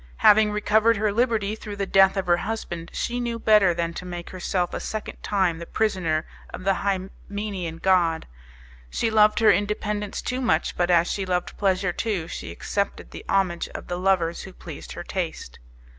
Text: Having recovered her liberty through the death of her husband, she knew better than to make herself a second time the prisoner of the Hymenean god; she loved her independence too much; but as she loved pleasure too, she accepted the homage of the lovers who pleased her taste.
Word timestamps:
Having 0.25 0.51
recovered 0.51 0.97
her 0.97 1.13
liberty 1.13 1.53
through 1.55 1.75
the 1.75 1.85
death 1.85 2.17
of 2.17 2.25
her 2.25 2.37
husband, 2.37 2.89
she 2.91 3.19
knew 3.19 3.37
better 3.37 3.71
than 3.71 3.93
to 3.93 4.03
make 4.03 4.31
herself 4.31 4.73
a 4.73 4.79
second 4.79 5.21
time 5.21 5.59
the 5.59 5.67
prisoner 5.67 6.25
of 6.51 6.63
the 6.63 6.73
Hymenean 6.77 7.77
god; 7.77 8.25
she 8.89 9.11
loved 9.11 9.37
her 9.41 9.51
independence 9.51 10.23
too 10.23 10.41
much; 10.41 10.75
but 10.75 10.89
as 10.89 11.07
she 11.07 11.23
loved 11.23 11.55
pleasure 11.55 11.93
too, 11.93 12.27
she 12.27 12.49
accepted 12.49 13.11
the 13.11 13.23
homage 13.29 13.69
of 13.75 13.85
the 13.89 13.97
lovers 13.99 14.41
who 14.41 14.53
pleased 14.53 14.93
her 14.93 15.03
taste. 15.03 15.59